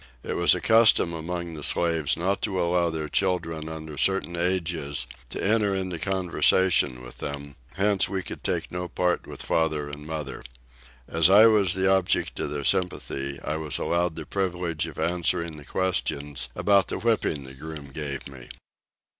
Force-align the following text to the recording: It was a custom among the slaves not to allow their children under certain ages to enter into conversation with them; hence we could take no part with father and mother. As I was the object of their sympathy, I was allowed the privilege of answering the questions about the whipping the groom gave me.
It 0.23 0.33
was 0.33 0.55
a 0.55 0.61
custom 0.61 1.13
among 1.13 1.53
the 1.53 1.61
slaves 1.61 2.17
not 2.17 2.41
to 2.41 2.59
allow 2.59 2.89
their 2.89 3.07
children 3.07 3.69
under 3.69 3.99
certain 3.99 4.35
ages 4.35 5.05
to 5.29 5.43
enter 5.43 5.75
into 5.75 5.99
conversation 5.99 7.03
with 7.03 7.19
them; 7.19 7.55
hence 7.75 8.09
we 8.09 8.23
could 8.23 8.43
take 8.43 8.71
no 8.71 8.87
part 8.87 9.27
with 9.27 9.43
father 9.43 9.87
and 9.91 10.07
mother. 10.07 10.43
As 11.07 11.29
I 11.29 11.45
was 11.45 11.75
the 11.75 11.87
object 11.87 12.39
of 12.39 12.49
their 12.49 12.63
sympathy, 12.63 13.39
I 13.45 13.57
was 13.57 13.77
allowed 13.77 14.15
the 14.15 14.25
privilege 14.25 14.87
of 14.87 14.97
answering 14.97 15.57
the 15.57 15.65
questions 15.65 16.49
about 16.55 16.87
the 16.87 16.97
whipping 16.97 17.43
the 17.43 17.53
groom 17.53 17.91
gave 17.91 18.27
me. 18.27 18.49